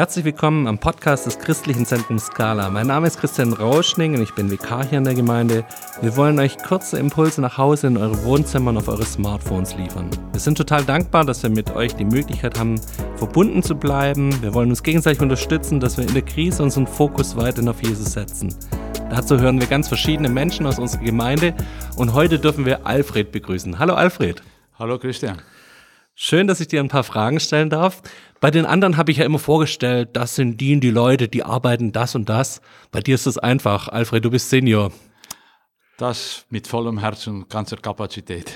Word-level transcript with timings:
Herzlich 0.00 0.24
willkommen 0.24 0.66
am 0.66 0.78
Podcast 0.78 1.26
des 1.26 1.38
Christlichen 1.38 1.84
Zentrums 1.84 2.28
Skala. 2.28 2.70
Mein 2.70 2.86
Name 2.86 3.06
ist 3.06 3.20
Christian 3.20 3.52
Rauschning 3.52 4.14
und 4.14 4.22
ich 4.22 4.34
bin 4.34 4.50
Vikar 4.50 4.86
hier 4.86 4.96
in 4.96 5.04
der 5.04 5.12
Gemeinde. 5.12 5.62
Wir 6.00 6.16
wollen 6.16 6.38
euch 6.38 6.56
kurze 6.56 6.98
Impulse 6.98 7.42
nach 7.42 7.58
Hause 7.58 7.88
in 7.88 7.98
eure 7.98 8.24
Wohnzimmer 8.24 8.70
und 8.70 8.78
auf 8.78 8.88
eure 8.88 9.04
Smartphones 9.04 9.76
liefern. 9.76 10.08
Wir 10.32 10.40
sind 10.40 10.56
total 10.56 10.84
dankbar, 10.84 11.26
dass 11.26 11.42
wir 11.42 11.50
mit 11.50 11.76
euch 11.76 11.94
die 11.96 12.06
Möglichkeit 12.06 12.58
haben, 12.58 12.80
verbunden 13.16 13.62
zu 13.62 13.74
bleiben. 13.74 14.42
Wir 14.42 14.54
wollen 14.54 14.70
uns 14.70 14.82
gegenseitig 14.82 15.20
unterstützen, 15.20 15.80
dass 15.80 15.98
wir 15.98 16.08
in 16.08 16.14
der 16.14 16.22
Krise 16.22 16.62
unseren 16.62 16.86
Fokus 16.86 17.36
weiterhin 17.36 17.68
auf 17.68 17.82
Jesus 17.82 18.14
setzen. 18.14 18.54
Dazu 19.10 19.38
hören 19.38 19.60
wir 19.60 19.66
ganz 19.66 19.88
verschiedene 19.88 20.30
Menschen 20.30 20.64
aus 20.64 20.78
unserer 20.78 21.02
Gemeinde 21.02 21.54
und 21.96 22.14
heute 22.14 22.38
dürfen 22.38 22.64
wir 22.64 22.86
Alfred 22.86 23.32
begrüßen. 23.32 23.78
Hallo 23.78 23.92
Alfred. 23.92 24.42
Hallo 24.78 24.98
Christian. 24.98 25.42
Schön, 26.14 26.46
dass 26.46 26.60
ich 26.60 26.68
dir 26.68 26.80
ein 26.80 26.88
paar 26.88 27.04
Fragen 27.04 27.40
stellen 27.40 27.70
darf. 27.70 28.02
Bei 28.40 28.50
den 28.50 28.64
anderen 28.64 28.96
habe 28.96 29.12
ich 29.12 29.18
ja 29.18 29.26
immer 29.26 29.38
vorgestellt, 29.38 30.10
das 30.14 30.34
sind 30.34 30.58
die 30.60 30.74
und 30.74 30.80
die 30.80 30.90
Leute, 30.90 31.28
die 31.28 31.42
arbeiten 31.42 31.92
das 31.92 32.14
und 32.14 32.30
das. 32.30 32.62
Bei 32.90 33.00
dir 33.00 33.14
ist 33.14 33.26
es 33.26 33.36
einfach. 33.36 33.88
Alfred, 33.88 34.24
du 34.24 34.30
bist 34.30 34.48
Senior. 34.48 34.92
Das 35.98 36.46
mit 36.48 36.66
vollem 36.66 36.98
Herz 36.98 37.26
und 37.26 37.50
ganzer 37.50 37.76
Kapazität. 37.76 38.50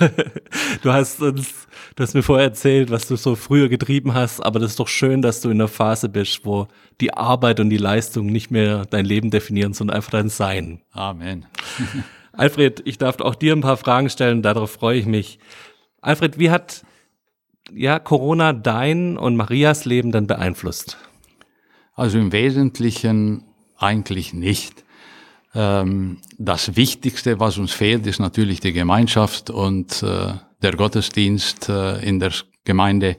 du 0.82 0.92
hast 0.92 1.22
uns, 1.22 1.68
du 1.94 2.02
hast 2.02 2.14
mir 2.14 2.24
vorher 2.24 2.46
erzählt, 2.48 2.90
was 2.90 3.06
du 3.06 3.14
so 3.14 3.36
früher 3.36 3.68
getrieben 3.68 4.12
hast, 4.12 4.40
aber 4.40 4.58
das 4.58 4.72
ist 4.72 4.80
doch 4.80 4.88
schön, 4.88 5.22
dass 5.22 5.40
du 5.40 5.50
in 5.50 5.60
einer 5.60 5.68
Phase 5.68 6.08
bist, 6.08 6.40
wo 6.44 6.66
die 7.00 7.14
Arbeit 7.14 7.60
und 7.60 7.70
die 7.70 7.76
Leistung 7.76 8.26
nicht 8.26 8.50
mehr 8.50 8.86
dein 8.86 9.04
Leben 9.04 9.30
definieren, 9.30 9.72
sondern 9.72 9.94
einfach 9.94 10.10
dein 10.10 10.28
Sein. 10.30 10.80
Amen. 10.90 11.46
Alfred, 12.32 12.82
ich 12.84 12.98
darf 12.98 13.20
auch 13.20 13.36
dir 13.36 13.54
ein 13.54 13.60
paar 13.60 13.76
Fragen 13.76 14.10
stellen, 14.10 14.42
darauf 14.42 14.72
freue 14.72 14.98
ich 14.98 15.06
mich. 15.06 15.38
Alfred, 16.00 16.40
wie 16.40 16.50
hat 16.50 16.82
ja, 17.74 17.98
Corona 17.98 18.52
dein 18.52 19.16
und 19.16 19.36
Marias 19.36 19.84
Leben 19.84 20.12
dann 20.12 20.26
beeinflusst? 20.26 20.96
Also 21.94 22.18
im 22.18 22.32
Wesentlichen 22.32 23.44
eigentlich 23.76 24.32
nicht. 24.32 24.84
Ähm, 25.54 26.18
das 26.38 26.76
Wichtigste, 26.76 27.40
was 27.40 27.58
uns 27.58 27.72
fehlt, 27.72 28.06
ist 28.06 28.20
natürlich 28.20 28.60
die 28.60 28.72
Gemeinschaft 28.72 29.50
und 29.50 30.02
äh, 30.02 30.34
der 30.62 30.72
Gottesdienst 30.76 31.68
äh, 31.68 31.98
in 32.00 32.20
der 32.20 32.32
Gemeinde. 32.64 33.16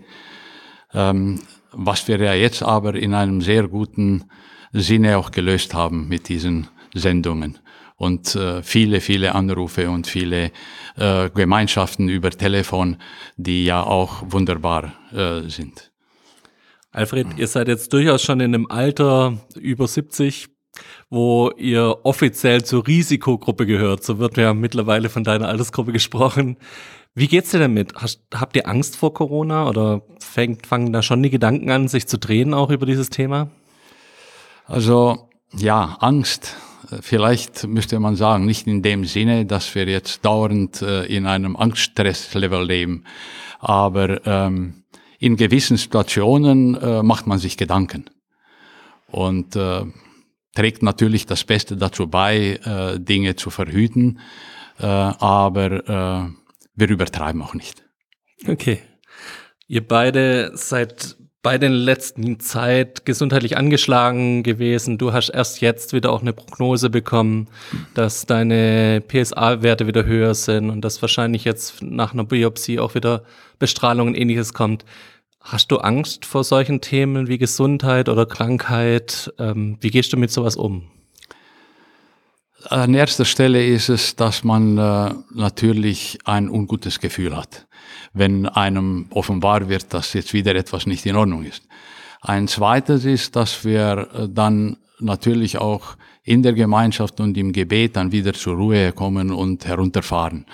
Ähm, 0.94 1.42
was 1.72 2.08
wir 2.08 2.20
ja 2.20 2.34
jetzt 2.34 2.64
aber 2.64 2.96
in 2.96 3.14
einem 3.14 3.42
sehr 3.42 3.68
guten 3.68 4.26
Sinne 4.72 5.18
auch 5.18 5.32
gelöst 5.32 5.74
haben 5.74 6.08
mit 6.08 6.30
diesen 6.30 6.68
Sendungen 6.94 7.60
und 8.00 8.34
äh, 8.36 8.64
viele, 8.64 9.02
viele 9.02 9.36
Anrufe 9.36 9.90
und 9.90 10.08
viele 10.08 10.52
äh, 10.96 11.30
Gemeinschaften 11.30 12.08
über 12.08 12.32
Telefon, 12.32 12.98
die 13.36 13.66
ja 13.66 13.84
auch 13.84 14.24
wunderbar 14.30 14.94
äh, 15.12 15.50
sind. 15.50 15.92
Alfred, 16.92 17.28
ihr 17.38 17.48
seid 17.48 17.68
jetzt 17.68 17.92
durchaus 17.92 18.24
schon 18.24 18.40
in 18.40 18.56
einem 18.56 18.68
Alter 18.72 19.38
über 19.60 19.86
70, 19.86 20.48
wo 21.10 21.52
ihr 21.58 21.98
offiziell 22.04 22.64
zur 22.64 22.88
Risikogruppe 22.88 23.66
gehört. 23.66 24.04
So 24.04 24.18
wird 24.18 24.38
ja 24.38 24.54
mittlerweile 24.54 25.10
von 25.10 25.26
deiner 25.26 25.50
Altersgruppe 25.50 25.92
gesprochen. 25.92 26.58
Wie 27.14 27.28
geht's 27.28 27.52
dir 27.52 27.60
damit? 27.60 27.96
Hast, 27.96 28.22
habt 28.34 28.56
ihr 28.56 28.68
Angst 28.68 28.96
vor 28.96 29.14
Corona 29.14 29.68
oder 29.68 30.04
fängt, 30.20 30.66
fangen 30.66 30.94
da 30.94 31.02
schon 31.02 31.22
die 31.22 31.30
Gedanken 31.30 31.70
an, 31.70 31.90
sich 31.90 32.08
zu 32.08 32.18
drehen 32.18 32.54
auch 32.54 32.70
über 32.70 32.86
dieses 32.86 33.10
Thema? 33.10 33.52
Also 34.66 35.30
ja, 35.54 35.98
Angst 36.00 36.56
vielleicht 37.02 37.68
müsste 37.68 38.00
man 38.00 38.16
sagen, 38.16 38.46
nicht 38.46 38.68
in 38.68 38.82
dem 38.82 39.06
Sinne, 39.06 39.46
dass 39.46 39.74
wir 39.76 39.88
jetzt 39.88 40.26
dauernd 40.26 40.82
äh, 40.82 41.06
in 41.06 41.26
einem 41.26 41.56
Angststresslevel 41.56 42.66
leben, 42.66 43.04
aber 43.60 44.26
ähm, 44.26 44.84
in 45.20 45.36
gewissen 45.36 45.78
Situationen 45.78 46.76
äh, 46.76 47.04
macht 47.04 47.28
man 47.28 47.40
sich 47.40 47.58
Gedanken 47.58 48.06
und 49.08 49.56
äh, 49.56 49.84
trägt 50.56 50.82
natürlich 50.82 51.26
das 51.26 51.44
Beste 51.44 51.78
dazu 51.78 52.08
bei, 52.08 52.60
äh, 52.64 53.00
Dinge 53.00 53.36
zu 53.36 53.50
verhüten, 53.50 54.20
äh, 54.80 54.86
aber 54.86 55.72
äh, 55.88 56.30
wir 56.76 56.90
übertreiben 56.90 57.42
auch 57.42 57.54
nicht. 57.54 57.84
Okay. 58.48 58.82
Ihr 59.68 59.88
beide 59.88 60.52
seid 60.56 61.19
bei 61.50 61.58
den 61.58 61.74
letzten 61.74 62.40
Zeit 62.40 63.08
gesundheitlich 63.08 63.58
angeschlagen 63.58 64.44
gewesen. 64.44 65.00
Du 65.00 65.14
hast 65.14 65.30
erst 65.30 65.62
jetzt 65.62 65.94
wieder 65.94 66.12
auch 66.12 66.22
eine 66.22 66.32
Prognose 66.32 66.92
bekommen, 66.92 67.48
dass 67.96 68.28
deine 68.28 69.02
PSA-Werte 69.08 69.88
wieder 69.88 70.06
höher 70.06 70.36
sind 70.36 70.70
und 70.70 70.82
dass 70.82 71.02
wahrscheinlich 71.02 71.46
jetzt 71.46 71.82
nach 71.82 72.14
einer 72.14 72.24
Biopsie 72.24 72.80
auch 72.80 72.94
wieder 72.94 73.24
Bestrahlung 73.58 74.10
und 74.10 74.14
ähnliches 74.14 74.54
kommt. 74.54 74.86
Hast 75.42 75.72
du 75.72 75.78
Angst 75.78 76.24
vor 76.24 76.44
solchen 76.44 76.82
Themen 76.82 77.28
wie 77.28 77.40
Gesundheit 77.40 78.10
oder 78.10 78.28
Krankheit? 78.28 79.34
Ähm, 79.40 79.80
wie 79.82 79.90
gehst 79.90 80.14
du 80.14 80.18
mit 80.18 80.30
sowas 80.30 80.56
um? 80.56 80.84
An 82.66 82.94
erster 82.94 83.26
Stelle 83.26 83.66
ist 83.66 83.90
es, 83.90 84.16
dass 84.16 84.44
man 84.44 84.78
äh, 84.78 85.14
natürlich 85.34 86.20
ein 86.26 86.50
ungutes 86.50 87.00
Gefühl 87.00 87.36
hat 87.36 87.68
wenn 88.14 88.46
einem 88.46 89.08
offenbar 89.12 89.70
wird, 89.70 89.94
dass 89.94 90.14
jetzt 90.14 90.34
wieder 90.34 90.56
etwas 90.56 90.86
nicht 90.86 91.06
in 91.06 91.16
Ordnung 91.16 91.44
ist. 91.44 91.68
Ein 92.22 92.48
zweites 92.48 93.06
ist, 93.06 93.36
dass 93.36 93.64
wir 93.64 94.10
äh, 94.14 94.28
dann 94.30 94.78
natürlich 95.00 95.58
auch 95.58 95.96
in 96.24 96.44
der 96.44 96.54
Gemeinschaft 96.54 97.22
und 97.22 97.38
im 97.38 97.54
Gebet 97.54 97.96
dann 97.96 98.12
wieder 98.12 98.34
zur 98.34 98.56
Ruhe 98.56 98.92
kommen 98.92 99.32
und 99.32 99.66
herunterfahren 99.66 100.46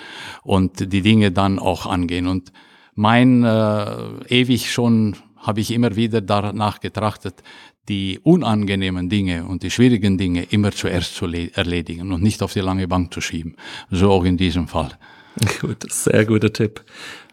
und 0.44 0.92
die 0.92 1.02
Dinge 1.02 1.32
dann 1.32 1.58
auch 1.58 1.86
angehen. 1.86 2.28
Und 2.28 2.52
mein 2.94 3.42
äh, 3.42 3.86
ewig 4.28 4.70
schon 4.72 5.16
habe 5.36 5.60
ich 5.60 5.72
immer 5.72 5.96
wieder 5.96 6.20
danach 6.20 6.80
getrachtet, 6.80 7.42
die 7.88 8.18
unangenehmen 8.22 9.08
Dinge 9.08 9.44
und 9.44 9.62
die 9.62 9.70
schwierigen 9.70 10.18
Dinge 10.18 10.44
immer 10.50 10.72
zuerst 10.72 11.14
zu 11.14 11.26
erledigen 11.26 12.12
und 12.12 12.22
nicht 12.22 12.42
auf 12.42 12.52
die 12.52 12.60
lange 12.60 12.88
Bank 12.88 13.12
zu 13.12 13.20
schieben. 13.20 13.56
So 13.90 14.10
auch 14.10 14.24
in 14.24 14.36
diesem 14.36 14.68
Fall. 14.68 14.90
Gut, 15.60 15.90
sehr 15.92 16.24
guter 16.24 16.52
Tipp. 16.52 16.82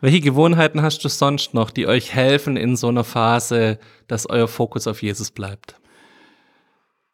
Welche 0.02 0.20
Gewohnheiten 0.20 0.82
hast 0.82 1.04
du 1.06 1.10
sonst 1.10 1.54
noch, 1.54 1.72
die 1.72 1.88
euch 1.88 2.14
helfen 2.14 2.58
in 2.58 2.76
so 2.76 2.90
einer 2.90 3.06
Phase, 3.06 3.80
dass 4.08 4.30
euer 4.30 4.50
Fokus 4.50 4.88
auf 4.88 5.02
Jesus 5.02 5.32
bleibt? 5.32 5.76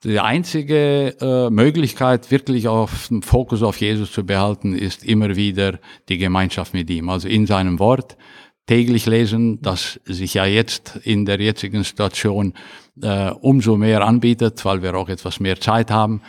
Die 0.03 0.19
einzige 0.19 1.15
äh, 1.19 1.49
Möglichkeit, 1.49 2.31
wirklich 2.31 2.67
auf 2.67 3.09
den 3.09 3.21
Fokus 3.21 3.61
auf 3.61 3.77
Jesus 3.79 4.11
zu 4.11 4.25
behalten, 4.25 4.73
ist 4.73 5.03
immer 5.03 5.35
wieder 5.35 5.79
die 6.07 6.17
Gemeinschaft 6.17 6.73
mit 6.73 6.89
ihm. 6.89 7.09
Also 7.09 7.27
in 7.27 7.45
seinem 7.45 7.79
Wort 7.79 8.17
täglich 8.65 9.05
lesen, 9.07 9.61
das 9.61 9.99
sich 10.05 10.35
ja 10.35 10.45
jetzt 10.45 10.99
in 11.03 11.25
der 11.25 11.41
jetzigen 11.41 11.83
Situation 11.83 12.53
äh, 13.01 13.31
umso 13.31 13.77
mehr 13.77 14.05
anbietet, 14.05 14.63
weil 14.65 14.81
wir 14.81 14.95
auch 14.95 15.09
etwas 15.09 15.39
mehr 15.39 15.59
Zeit 15.59 15.91
haben. 15.91 16.21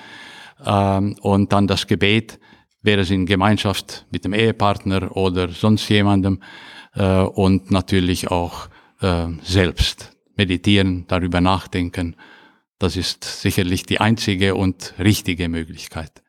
Ähm, 0.64 1.16
und 1.20 1.53
dann 1.53 1.66
das 1.66 1.86
Gebet 1.86 2.38
wäre 2.82 3.03
es 3.03 3.10
in 3.10 3.26
Gemeinschaft 3.26 4.06
mit 4.10 4.25
dem 4.25 4.32
Ehepartner 4.32 5.16
oder 5.16 5.48
sonst 5.48 5.88
jemandem 5.88 6.42
äh, 6.94 7.20
und 7.20 7.70
natürlich 7.70 8.31
auch 8.31 8.69
äh, 9.00 9.26
selbst 9.42 10.16
meditieren, 10.36 11.04
darüber 11.08 11.41
nachdenken. 11.41 12.16
Das 12.78 12.97
ist 12.97 13.25
sicherlich 13.25 13.84
die 13.84 14.00
einzige 14.00 14.54
und 14.54 14.94
richtige 14.98 15.48
Möglichkeit. 15.48 16.22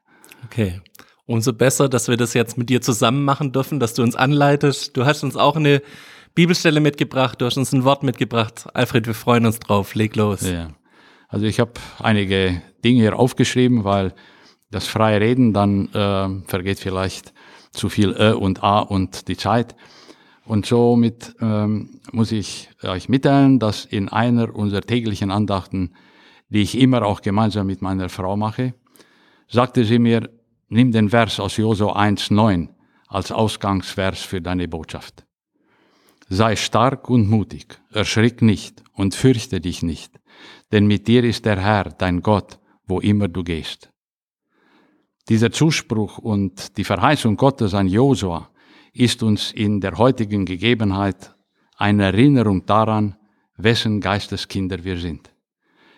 Okay. 0.45 0.81
Umso 1.25 1.53
besser, 1.53 1.87
dass 1.87 2.09
wir 2.09 2.17
das 2.17 2.33
jetzt 2.33 2.57
mit 2.57 2.69
dir 2.69 2.81
zusammen 2.81 3.23
machen 3.23 3.53
dürfen, 3.53 3.79
dass 3.79 3.93
du 3.93 4.03
uns 4.03 4.17
anleitest. 4.17 4.97
Du 4.97 5.05
hast 5.05 5.23
uns 5.23 5.37
auch 5.37 5.55
eine 5.55 5.81
Bibelstelle 6.33 6.79
mitgebracht, 6.79 7.41
du 7.41 7.45
hast 7.45 7.57
uns 7.57 7.73
ein 7.73 7.83
Wort 7.83 8.03
mitgebracht. 8.03 8.65
Alfred, 8.73 9.05
wir 9.05 9.13
freuen 9.13 9.45
uns 9.45 9.59
drauf. 9.59 9.95
Leg 9.95 10.15
los. 10.15 10.49
Ja. 10.49 10.69
Also 11.27 11.45
ich 11.45 11.59
habe 11.59 11.73
einige 11.99 12.61
Dinge 12.83 13.01
hier 13.01 13.19
aufgeschrieben, 13.19 13.83
weil 13.83 14.13
das 14.69 14.87
freie 14.87 15.19
Reden, 15.19 15.53
dann 15.53 15.89
äh, 15.93 16.47
vergeht 16.47 16.79
vielleicht 16.79 17.33
zu 17.71 17.89
viel 17.89 18.11
Ö 18.11 18.33
und 18.33 18.63
A 18.63 18.79
und 18.79 19.27
die 19.27 19.37
Zeit. 19.37 19.75
Und 20.45 20.65
somit 20.65 21.35
ähm, 21.41 22.01
muss 22.11 22.31
ich 22.31 22.69
euch 22.81 23.09
mitteilen, 23.09 23.59
dass 23.59 23.85
in 23.85 24.09
einer 24.09 24.55
unserer 24.55 24.81
täglichen 24.81 25.31
Andachten, 25.31 25.93
die 26.49 26.61
ich 26.61 26.77
immer 26.77 27.03
auch 27.05 27.21
gemeinsam 27.21 27.67
mit 27.67 27.81
meiner 27.81 28.09
Frau 28.09 28.35
mache, 28.35 28.73
sagte 29.47 29.85
sie 29.85 29.99
mir, 29.99 30.29
nimm 30.69 30.91
den 30.91 31.09
Vers 31.09 31.39
aus 31.39 31.57
Josu 31.57 31.89
1,9 31.89 32.69
als 33.07 33.31
Ausgangsvers 33.31 34.21
für 34.21 34.41
deine 34.41 34.67
Botschaft. 34.67 35.25
Sei 36.33 36.55
stark 36.55 37.09
und 37.09 37.29
mutig, 37.29 37.77
erschrick 37.91 38.41
nicht 38.41 38.81
und 38.93 39.13
fürchte 39.13 39.59
dich 39.59 39.83
nicht, 39.83 40.17
denn 40.71 40.87
mit 40.87 41.09
dir 41.09 41.25
ist 41.25 41.43
der 41.43 41.59
Herr, 41.59 41.89
dein 41.89 42.21
Gott, 42.21 42.57
wo 42.85 43.01
immer 43.01 43.27
du 43.27 43.43
gehst. 43.43 43.91
Dieser 45.27 45.51
Zuspruch 45.51 46.19
und 46.19 46.77
die 46.77 46.85
Verheißung 46.85 47.35
Gottes 47.35 47.73
an 47.73 47.89
Josua 47.89 48.49
ist 48.93 49.23
uns 49.23 49.51
in 49.51 49.81
der 49.81 49.97
heutigen 49.97 50.45
Gegebenheit 50.45 51.35
eine 51.75 52.05
Erinnerung 52.05 52.65
daran, 52.65 53.17
wessen 53.57 53.99
Geisteskinder 53.99 54.85
wir 54.85 54.97
sind. 54.97 55.33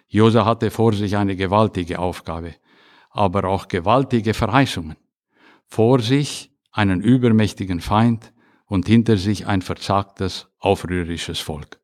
Josua 0.08 0.46
hatte 0.46 0.72
vor 0.72 0.94
sich 0.94 1.16
eine 1.16 1.36
gewaltige 1.36 2.00
Aufgabe, 2.00 2.56
aber 3.12 3.44
auch 3.44 3.68
gewaltige 3.68 4.34
Verheißungen. 4.34 4.98
Vor 5.68 6.00
sich 6.00 6.52
einen 6.72 7.02
übermächtigen 7.02 7.82
Feind 7.82 8.34
und 8.66 8.88
hinter 8.88 9.18
sich 9.18 9.48
ein 9.48 9.62
verzagtes, 9.62 10.48
aufrührerisches 10.60 11.40
Volk. 11.40 11.80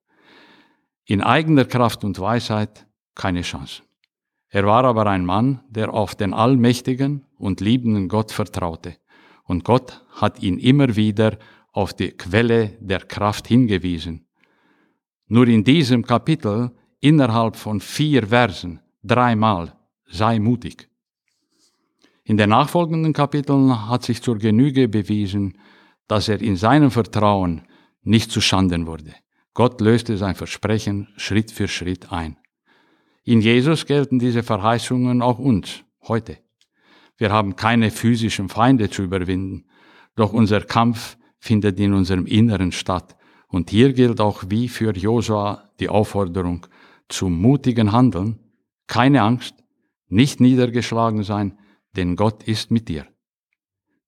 In 1.05 1.21
eigener 1.21 1.65
Kraft 1.65 2.03
und 2.03 2.19
Weisheit 2.19 2.87
keine 3.15 3.41
Chance. 3.41 3.83
Er 4.49 4.65
war 4.65 4.83
aber 4.85 5.05
ein 5.05 5.25
Mann, 5.25 5.61
der 5.69 5.93
auf 5.93 6.15
den 6.15 6.33
allmächtigen 6.33 7.25
und 7.37 7.61
liebenden 7.61 8.07
Gott 8.07 8.31
vertraute. 8.31 8.95
Und 9.43 9.63
Gott 9.63 10.03
hat 10.11 10.41
ihn 10.41 10.57
immer 10.57 10.95
wieder 10.95 11.37
auf 11.71 11.93
die 11.93 12.11
Quelle 12.11 12.77
der 12.79 13.01
Kraft 13.01 13.47
hingewiesen. 13.47 14.25
Nur 15.27 15.47
in 15.47 15.63
diesem 15.63 16.03
Kapitel, 16.03 16.71
innerhalb 16.99 17.55
von 17.55 17.79
vier 17.79 18.27
Versen, 18.27 18.79
dreimal, 19.03 19.75
sei 20.07 20.39
mutig. 20.39 20.89
In 22.23 22.37
den 22.37 22.49
nachfolgenden 22.49 23.13
Kapiteln 23.13 23.87
hat 23.89 24.03
sich 24.03 24.21
zur 24.21 24.37
Genüge 24.37 24.87
bewiesen, 24.87 25.57
dass 26.09 26.27
er 26.27 26.41
in 26.41 26.57
seinem 26.57 26.91
Vertrauen 26.91 27.61
nicht 28.01 28.31
zu 28.31 28.41
Schanden 28.41 28.88
wurde. 28.88 29.13
Gott 29.53 29.79
löste 29.79 30.17
sein 30.17 30.35
Versprechen 30.35 31.07
Schritt 31.15 31.51
für 31.51 31.67
Schritt 31.67 32.11
ein. 32.11 32.35
In 33.23 33.41
Jesus 33.41 33.85
gelten 33.85 34.17
diese 34.17 34.41
Verheißungen 34.41 35.21
auch 35.21 35.38
uns 35.38 35.83
heute. 36.07 36.39
Wir 37.17 37.31
haben 37.31 37.56
keine 37.56 37.91
physischen 37.91 38.50
Feinde 38.50 38.89
zu 38.89 39.03
überwinden, 39.03 39.65
doch 40.15 40.33
unser 40.33 40.61
Kampf 40.61 41.15
findet 41.38 41.79
in 41.79 41.94
unserem 41.94 42.25
Inneren 42.25 42.71
statt. 42.71 43.15
Und 43.47 43.69
hier 43.69 43.94
gilt 43.94 44.19
auch 44.19 44.44
wie 44.47 44.67
für 44.67 44.95
Josua 44.95 45.69
die 45.79 45.89
Aufforderung 45.89 46.65
zum 47.07 47.39
mutigen 47.39 47.91
Handeln, 47.91 48.39
keine 48.88 49.21
Angst, 49.21 49.53
nicht 50.07 50.39
niedergeschlagen 50.39 51.23
sein, 51.23 51.57
denn 51.95 52.15
Gott 52.15 52.44
ist 52.44 52.71
mit 52.71 52.88
dir. 52.88 53.05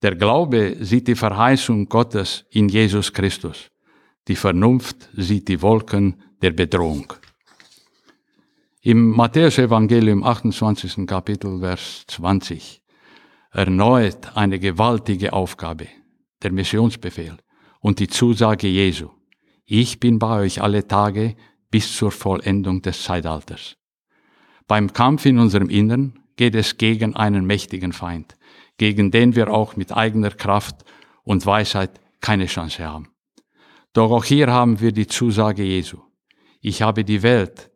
Der 0.02 0.16
Glaube 0.16 0.78
sieht 0.80 1.08
die 1.08 1.16
Verheißung 1.16 1.88
Gottes 1.88 2.46
in 2.50 2.70
Jesus 2.70 3.14
Christus. 3.14 3.70
Die 4.28 4.36
Vernunft 4.36 5.10
sieht 5.16 5.48
die 5.48 5.62
Wolken 5.62 6.22
der 6.42 6.52
Bedrohung. 6.52 7.14
Im 8.82 9.12
Matthäus-Evangelium 9.12 10.24
28. 10.24 11.06
Kapitel, 11.06 11.60
Vers 11.60 12.04
20, 12.08 12.82
erneut 13.52 14.36
eine 14.36 14.58
gewaltige 14.58 15.34
Aufgabe, 15.34 15.88
der 16.42 16.52
Missionsbefehl 16.52 17.38
und 17.80 18.00
die 18.00 18.08
Zusage 18.08 18.68
Jesu. 18.68 19.10
Ich 19.66 20.00
bin 20.00 20.18
bei 20.18 20.40
euch 20.40 20.64
alle 20.64 20.88
Tage 20.88 21.36
bis 21.70 21.96
zur 21.96 22.10
Vollendung 22.10 22.82
des 22.82 23.04
Zeitalters. 23.04 23.78
Beim 24.68 24.92
Kampf 24.94 25.28
in 25.28 25.38
unserem 25.38 25.70
Innern 25.70 26.20
geht 26.38 26.56
es 26.56 26.78
gegen 26.78 27.16
einen 27.16 27.46
mächtigen 27.46 27.94
Feind, 27.94 28.36
gegen 28.82 29.12
den 29.12 29.36
wir 29.36 29.54
auch 29.54 29.76
mit 29.76 29.96
eigener 29.96 30.32
Kraft 30.32 30.86
und 31.22 31.46
Weisheit 31.46 32.02
keine 32.20 32.48
Chance 32.48 32.84
haben. 32.84 33.10
Doch 33.94 34.10
auch 34.10 34.26
hier 34.26 34.48
haben 34.48 34.80
wir 34.80 34.92
die 34.92 35.06
Zusage 35.06 35.62
Jesu. 35.62 36.00
Ich 36.62 36.82
habe 36.82 37.04
die 37.04 37.22
Welt, 37.22 37.70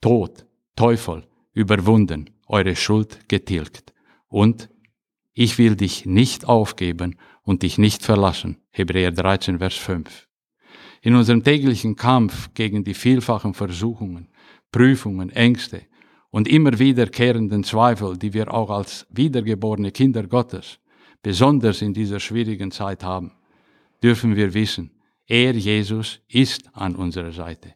Tod, 0.00 0.46
Teufel 0.74 1.28
überwunden, 1.52 2.30
eure 2.48 2.74
Schuld 2.74 3.28
getilgt. 3.28 3.94
Und 4.26 4.68
ich 5.32 5.58
will 5.58 5.76
dich 5.76 6.06
nicht 6.06 6.44
aufgeben 6.44 7.14
und 7.44 7.62
dich 7.62 7.78
nicht 7.78 8.02
verlassen. 8.02 8.56
Hebräer 8.72 9.12
13, 9.12 9.58
Vers 9.58 9.76
5. 9.76 10.26
In 11.02 11.14
unserem 11.14 11.44
täglichen 11.44 11.94
Kampf 11.94 12.52
gegen 12.54 12.82
die 12.82 12.94
vielfachen 12.94 13.54
Versuchungen, 13.54 14.26
Prüfungen, 14.72 15.30
Ängste 15.30 15.82
und 16.30 16.48
immer 16.48 16.78
wiederkehrenden 16.78 17.64
Zweifel, 17.64 18.16
die 18.16 18.34
wir 18.34 18.52
auch 18.52 18.70
als 18.70 19.06
wiedergeborene 19.10 19.92
Kinder 19.92 20.24
Gottes 20.24 20.78
besonders 21.22 21.82
in 21.82 21.92
dieser 21.94 22.20
schwierigen 22.20 22.70
Zeit 22.70 23.02
haben, 23.02 23.32
dürfen 24.02 24.36
wir 24.36 24.54
wissen, 24.54 24.90
er, 25.26 25.52
Jesus, 25.52 26.20
ist 26.28 26.70
an 26.74 26.96
unserer 26.96 27.32
Seite. 27.32 27.74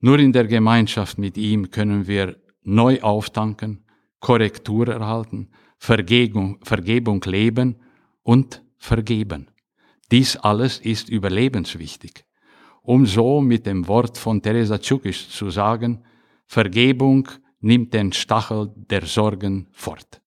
Nur 0.00 0.18
in 0.18 0.32
der 0.32 0.46
Gemeinschaft 0.46 1.16
mit 1.16 1.38
ihm 1.38 1.70
können 1.70 2.06
wir 2.06 2.36
neu 2.62 3.00
auftanken, 3.00 3.84
Korrektur 4.20 4.88
erhalten, 4.88 5.48
Vergebung, 5.78 6.58
Vergebung 6.62 7.22
leben 7.24 7.76
und 8.22 8.62
vergeben. 8.76 9.48
Dies 10.10 10.36
alles 10.36 10.78
ist 10.78 11.08
überlebenswichtig. 11.08 12.24
Um 12.82 13.06
so 13.06 13.40
mit 13.40 13.64
dem 13.64 13.88
Wort 13.88 14.18
von 14.18 14.42
Teresa 14.42 14.78
Tschukisch 14.78 15.30
zu 15.30 15.48
sagen, 15.48 16.04
Vergebung 16.46 17.28
nimmt 17.60 17.94
den 17.94 18.12
Stachel 18.12 18.72
der 18.76 19.06
Sorgen 19.06 19.68
fort. 19.72 20.20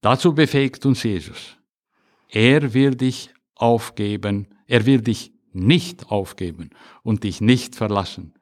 Dazu 0.00 0.34
befähigt 0.34 0.86
uns 0.86 1.02
Jesus. 1.02 1.56
Er 2.28 2.72
will 2.72 2.94
dich 2.94 3.30
aufgeben, 3.54 4.48
er 4.66 4.86
will 4.86 5.00
dich 5.00 5.32
nicht 5.52 6.10
aufgeben 6.10 6.70
und 7.02 7.24
dich 7.24 7.40
nicht 7.40 7.74
verlassen. 7.74 8.34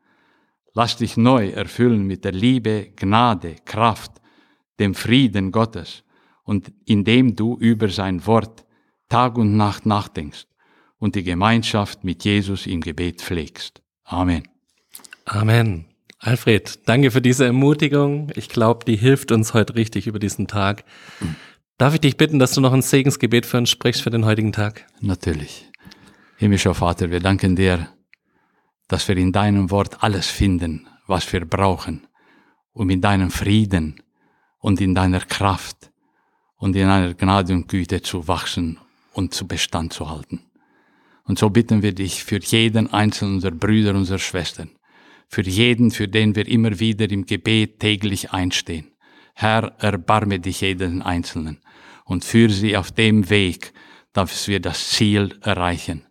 Lass 0.75 0.97
dich 0.97 1.17
neu 1.17 1.49
erfüllen 1.49 2.07
mit 2.07 2.25
der 2.25 2.33
Liebe, 2.33 2.93
Gnade, 2.95 3.57
Kraft, 3.65 4.21
dem 4.79 4.95
Frieden 4.95 5.51
Gottes 5.51 6.05
und 6.45 6.73
indem 6.85 7.35
du 7.35 7.57
über 7.59 7.89
sein 7.89 8.25
Wort 8.27 8.65
Tag 9.09 9.39
und 9.39 9.57
Nacht 9.57 9.87
nachdenkst 9.87 10.47
und 10.99 11.15
die 11.15 11.25
Gemeinschaft 11.25 12.05
mit 12.05 12.25
Jesus 12.25 12.67
im 12.67 12.81
Gebet 12.81 13.23
pflegst. 13.23 13.83
Amen. 14.05 14.47
Amen. 15.25 15.88
Alfred, 16.21 16.81
danke 16.89 17.11
für 17.11 17.23
diese 17.23 17.45
Ermutigung. 17.45 18.31
Ich 18.35 18.49
glaube, 18.49 18.85
die 18.85 18.97
hilft 18.97 19.31
uns 19.31 19.55
heute 19.55 19.77
richtig 19.77 20.07
über 20.09 20.19
diesen 20.19 20.49
Tag. 20.49 20.85
Darf 21.79 21.95
ich 21.95 22.01
dich 22.01 22.17
bitten, 22.17 22.41
dass 22.41 22.53
du 22.53 22.61
noch 22.61 22.73
ein 22.73 22.83
Segensgebet 22.83 23.47
für 23.47 23.59
uns 23.59 23.71
sprichst 23.71 24.03
für 24.03 24.11
den 24.11 24.25
heutigen 24.25 24.53
Tag? 24.53 24.85
Natürlich. 25.01 25.71
Himmlischer 26.37 26.75
Vater, 26.75 27.11
wir 27.11 27.21
danken 27.21 27.55
dir, 27.55 27.89
dass 28.89 29.07
wir 29.07 29.17
in 29.17 29.33
deinem 29.33 29.71
Wort 29.71 30.03
alles 30.03 30.27
finden, 30.27 30.89
was 31.07 31.33
wir 31.33 31.45
brauchen, 31.45 32.07
um 32.73 32.91
in 32.91 33.01
deinem 33.01 33.31
Frieden 33.31 34.03
und 34.59 34.81
in 34.81 34.95
deiner 34.95 35.21
Kraft 35.21 35.93
und 36.57 36.75
in 36.75 36.89
deiner 36.89 37.15
Gnade 37.15 37.53
und 37.53 37.69
Güte 37.69 38.03
zu 38.03 38.27
wachsen 38.27 38.79
und 39.13 39.35
zu 39.35 39.47
Bestand 39.47 39.93
zu 39.93 40.11
halten. 40.11 40.41
Und 41.25 41.39
so 41.39 41.51
bitten 41.51 41.83
wir 41.83 41.95
dich 41.95 42.25
für 42.25 42.41
jeden 42.41 42.93
einzelnen 42.93 43.35
unserer 43.35 43.53
Brüder, 43.53 43.95
unserer 43.95 44.19
Schwestern, 44.19 44.71
für 45.29 45.43
jeden, 45.43 45.91
für 45.91 46.09
den 46.09 46.35
wir 46.35 46.49
immer 46.49 46.81
wieder 46.81 47.11
im 47.11 47.27
Gebet 47.27 47.81
täglich 47.81 48.33
einstehen. 48.33 48.93
Herr, 49.35 49.75
erbarme 49.79 50.41
dich 50.41 50.63
jeden 50.63 51.03
Einzelnen 51.03 51.61
und 52.05 52.25
führe 52.25 52.53
sie 52.53 52.77
auf 52.77 52.91
dem 52.91 53.31
Weg, 53.31 53.73
dass 54.13 54.49
wir 54.49 54.61
das 54.61 54.89
Ziel 54.91 55.39
erreichen, 55.43 56.09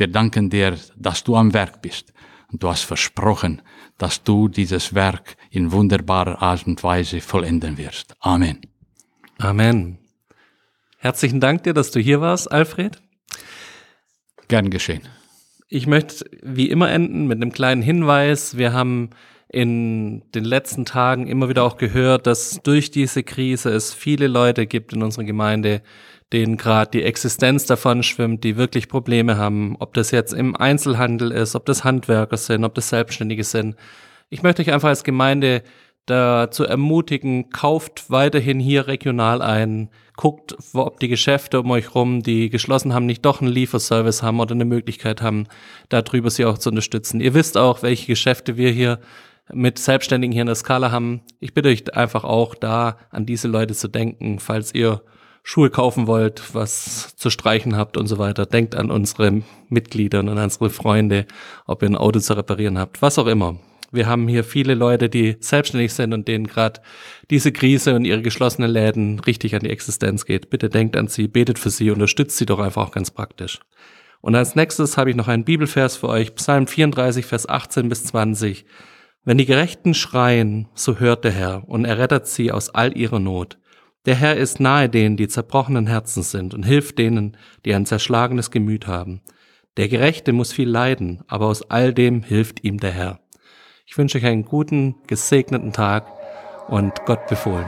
wir 0.00 0.08
danken 0.08 0.48
dir, 0.48 0.78
dass 0.96 1.22
du 1.24 1.36
am 1.36 1.52
Werk 1.52 1.82
bist. 1.82 2.14
Und 2.50 2.62
du 2.62 2.70
hast 2.70 2.84
versprochen, 2.84 3.60
dass 3.98 4.24
du 4.24 4.48
dieses 4.48 4.94
Werk 4.94 5.36
in 5.50 5.72
wunderbarer 5.72 6.40
Art 6.40 6.66
und 6.66 6.82
Weise 6.82 7.20
vollenden 7.20 7.76
wirst. 7.76 8.14
Amen. 8.18 8.62
Amen. 9.36 9.98
Herzlichen 10.96 11.38
Dank 11.38 11.64
dir, 11.64 11.74
dass 11.74 11.90
du 11.90 12.00
hier 12.00 12.22
warst, 12.22 12.50
Alfred. 12.50 12.98
Gern 14.48 14.70
geschehen. 14.70 15.02
Ich 15.72 15.86
möchte 15.86 16.24
wie 16.42 16.68
immer 16.68 16.90
enden 16.90 17.28
mit 17.28 17.36
einem 17.36 17.52
kleinen 17.52 17.80
Hinweis. 17.80 18.56
Wir 18.56 18.72
haben 18.72 19.10
in 19.48 20.20
den 20.34 20.44
letzten 20.44 20.84
Tagen 20.84 21.28
immer 21.28 21.48
wieder 21.48 21.62
auch 21.62 21.76
gehört, 21.76 22.26
dass 22.26 22.60
durch 22.64 22.90
diese 22.90 23.22
Krise 23.22 23.70
es 23.70 23.94
viele 23.94 24.26
Leute 24.26 24.66
gibt 24.66 24.92
in 24.92 25.02
unserer 25.04 25.22
Gemeinde, 25.22 25.80
denen 26.32 26.56
gerade 26.56 26.90
die 26.90 27.04
Existenz 27.04 27.66
davon 27.66 28.02
schwimmt, 28.02 28.42
die 28.42 28.56
wirklich 28.56 28.88
Probleme 28.88 29.36
haben, 29.36 29.76
ob 29.78 29.94
das 29.94 30.10
jetzt 30.10 30.34
im 30.34 30.56
Einzelhandel 30.56 31.30
ist, 31.30 31.54
ob 31.54 31.66
das 31.66 31.84
Handwerker 31.84 32.36
sind, 32.36 32.64
ob 32.64 32.74
das 32.74 32.88
Selbstständige 32.88 33.44
sind. 33.44 33.76
Ich 34.28 34.42
möchte 34.42 34.62
euch 34.62 34.72
einfach 34.72 34.88
als 34.88 35.04
Gemeinde 35.04 35.62
dazu 36.10 36.64
ermutigen, 36.64 37.50
kauft 37.50 38.10
weiterhin 38.10 38.60
hier 38.60 38.86
regional 38.86 39.40
ein, 39.40 39.88
guckt, 40.16 40.56
ob 40.74 41.00
die 41.00 41.08
Geschäfte 41.08 41.60
um 41.60 41.70
euch 41.70 41.94
rum, 41.94 42.22
die 42.22 42.50
geschlossen 42.50 42.92
haben, 42.92 43.06
nicht 43.06 43.24
doch 43.24 43.40
einen 43.40 43.50
Lieferservice 43.50 44.22
haben 44.22 44.40
oder 44.40 44.54
eine 44.54 44.64
Möglichkeit 44.66 45.22
haben, 45.22 45.46
darüber 45.88 46.30
sie 46.30 46.44
auch 46.44 46.58
zu 46.58 46.68
unterstützen. 46.68 47.20
Ihr 47.20 47.34
wisst 47.34 47.56
auch, 47.56 47.82
welche 47.82 48.06
Geschäfte 48.06 48.56
wir 48.56 48.70
hier 48.70 48.98
mit 49.52 49.78
Selbstständigen 49.78 50.32
hier 50.32 50.42
in 50.42 50.46
der 50.46 50.56
Skala 50.56 50.90
haben. 50.90 51.22
Ich 51.40 51.54
bitte 51.54 51.68
euch 51.68 51.94
einfach 51.96 52.24
auch 52.24 52.54
da 52.54 52.96
an 53.10 53.26
diese 53.26 53.48
Leute 53.48 53.74
zu 53.74 53.88
denken, 53.88 54.38
falls 54.38 54.74
ihr 54.74 55.02
Schuhe 55.42 55.70
kaufen 55.70 56.06
wollt, 56.06 56.54
was 56.54 57.16
zu 57.16 57.30
streichen 57.30 57.76
habt 57.76 57.96
und 57.96 58.06
so 58.06 58.18
weiter, 58.18 58.46
denkt 58.46 58.74
an 58.74 58.90
unsere 58.90 59.42
Mitglieder 59.68 60.20
und 60.20 60.28
an 60.28 60.38
unsere 60.38 60.70
Freunde, 60.70 61.26
ob 61.66 61.82
ihr 61.82 61.88
ein 61.88 61.96
Auto 61.96 62.20
zu 62.20 62.36
reparieren 62.36 62.78
habt, 62.78 63.00
was 63.00 63.18
auch 63.18 63.26
immer. 63.26 63.56
Wir 63.92 64.06
haben 64.06 64.28
hier 64.28 64.44
viele 64.44 64.74
Leute, 64.74 65.08
die 65.08 65.36
selbstständig 65.40 65.92
sind 65.92 66.12
und 66.12 66.28
denen 66.28 66.46
gerade 66.46 66.80
diese 67.30 67.50
Krise 67.50 67.94
und 67.94 68.04
ihre 68.04 68.22
geschlossenen 68.22 68.70
Läden 68.70 69.18
richtig 69.18 69.54
an 69.54 69.62
die 69.62 69.70
Existenz 69.70 70.24
geht. 70.24 70.48
Bitte 70.50 70.68
denkt 70.68 70.96
an 70.96 71.08
sie, 71.08 71.26
betet 71.26 71.58
für 71.58 71.70
sie, 71.70 71.90
unterstützt 71.90 72.36
sie 72.36 72.46
doch 72.46 72.60
einfach 72.60 72.88
auch 72.88 72.92
ganz 72.92 73.10
praktisch. 73.10 73.58
Und 74.20 74.34
als 74.34 74.54
nächstes 74.54 74.96
habe 74.96 75.10
ich 75.10 75.16
noch 75.16 75.28
einen 75.28 75.44
Bibelvers 75.44 75.96
für 75.96 76.08
euch, 76.08 76.34
Psalm 76.34 76.66
34, 76.66 77.24
Vers 77.26 77.48
18 77.48 77.88
bis 77.88 78.04
20. 78.04 78.64
Wenn 79.24 79.38
die 79.38 79.46
Gerechten 79.46 79.94
schreien, 79.94 80.68
so 80.74 80.98
hört 80.98 81.24
der 81.24 81.32
Herr 81.32 81.68
und 81.68 81.84
er 81.84 81.98
rettet 81.98 82.26
sie 82.26 82.52
aus 82.52 82.70
all 82.70 82.96
ihrer 82.96 83.18
Not. 83.18 83.58
Der 84.06 84.14
Herr 84.14 84.36
ist 84.36 84.60
nahe 84.60 84.88
denen, 84.88 85.16
die 85.16 85.28
zerbrochenen 85.28 85.86
Herzens 85.86 86.30
sind 86.30 86.54
und 86.54 86.62
hilft 86.62 86.98
denen, 86.98 87.36
die 87.64 87.74
ein 87.74 87.86
zerschlagenes 87.86 88.50
Gemüt 88.50 88.86
haben. 88.86 89.20
Der 89.76 89.88
Gerechte 89.88 90.32
muss 90.32 90.52
viel 90.52 90.68
leiden, 90.68 91.22
aber 91.26 91.46
aus 91.46 91.68
all 91.70 91.92
dem 91.92 92.22
hilft 92.22 92.64
ihm 92.64 92.78
der 92.78 92.92
Herr. 92.92 93.20
Ich 93.90 93.98
wünsche 93.98 94.18
euch 94.18 94.24
einen 94.24 94.44
guten, 94.44 94.94
gesegneten 95.08 95.72
Tag 95.72 96.04
und 96.68 96.92
Gott 97.06 97.26
befohlen. 97.26 97.66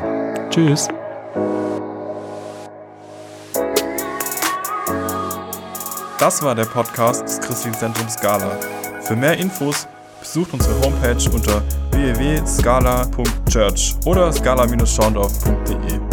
Tschüss. 0.50 0.87
Das 6.21 6.41
war 6.45 6.55
der 6.55 6.67
Podcast 6.67 7.25
des 7.25 7.41
Christlichen 7.41 7.76
Zentrums 7.76 8.12
Scala. 8.12 8.57
Für 9.00 9.17
mehr 9.17 9.37
Infos 9.37 9.88
besucht 10.21 10.52
unsere 10.52 10.81
Homepage 10.83 11.29
unter 11.35 11.61
www.scala.church 11.91 13.97
oder 14.07 14.33
scala-schaundorf.de. 14.33 16.12